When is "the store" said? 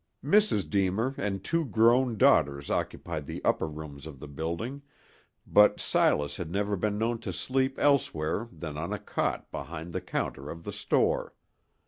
10.63-11.35